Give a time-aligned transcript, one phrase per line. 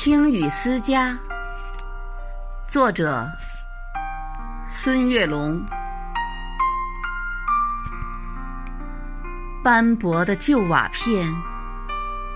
[0.00, 1.18] 听雨思家，
[2.68, 3.28] 作者
[4.68, 5.60] 孙月龙。
[9.64, 11.28] 斑驳的旧瓦片，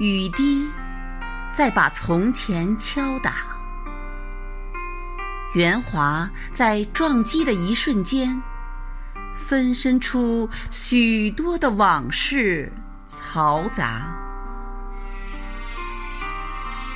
[0.00, 0.68] 雨滴
[1.54, 3.34] 在把从前敲打。
[5.54, 8.42] 圆滑在撞击的一瞬间，
[9.32, 12.72] 分身出许多的往事，
[13.06, 14.23] 嘈杂。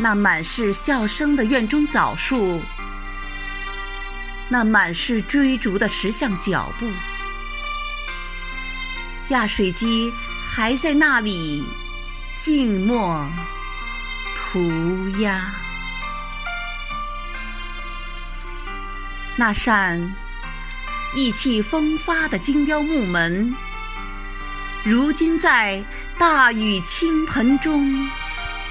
[0.00, 2.62] 那满是笑声的院中枣树，
[4.48, 6.88] 那满是追逐的石像脚步，
[9.30, 10.12] 压水机
[10.48, 11.64] 还在那里
[12.36, 13.28] 静默
[14.36, 15.52] 涂鸦。
[19.36, 20.14] 那扇
[21.14, 23.52] 意气风发的精雕木门，
[24.84, 25.84] 如今在
[26.18, 28.08] 大雨倾盆中。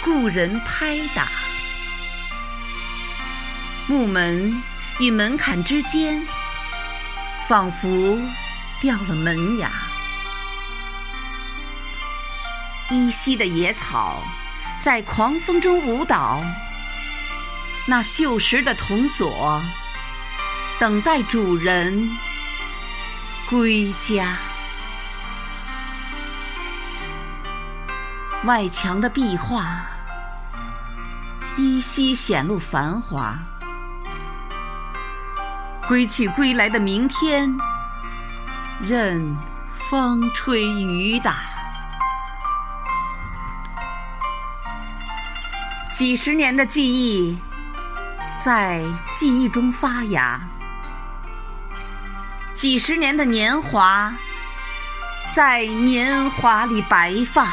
[0.03, 1.27] 故人拍打，
[3.87, 4.61] 木门
[4.99, 6.25] 与门槛之间，
[7.47, 8.17] 仿佛
[8.79, 9.69] 掉了门牙。
[12.89, 14.23] 依稀的野草
[14.79, 16.41] 在狂风中舞蹈，
[17.85, 19.61] 那锈蚀的铜锁
[20.79, 22.09] 等待主人
[23.49, 24.37] 归家。
[28.45, 29.85] 外墙的壁画
[31.57, 33.35] 依稀显露繁华，
[35.87, 37.51] 归去归来的明天，
[38.79, 39.35] 任
[39.89, 41.37] 风吹雨打。
[45.91, 47.35] 几十年的记忆
[48.39, 50.39] 在记忆中发芽，
[52.53, 54.13] 几十年的年华
[55.33, 57.51] 在年华里白发。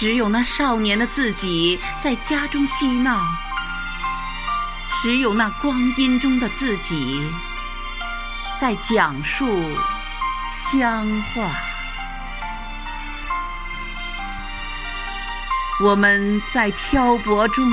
[0.00, 3.22] 只有那少年的自己在家中嬉闹，
[5.02, 7.30] 只有那光阴中的自己
[8.58, 9.62] 在讲述
[10.54, 11.50] 乡话。
[15.82, 17.70] 我们在漂泊中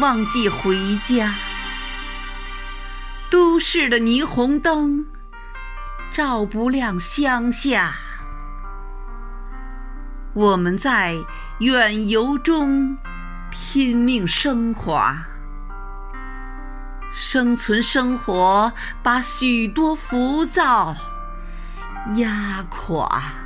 [0.00, 1.32] 忘记回家，
[3.30, 5.06] 都市的霓虹灯
[6.12, 7.94] 照不亮乡下。
[10.34, 11.16] 我们在
[11.58, 12.96] 远游中
[13.50, 15.14] 拼命升华
[17.12, 18.72] 生存生活
[19.02, 20.94] 把许多浮躁
[22.16, 23.42] 压垮。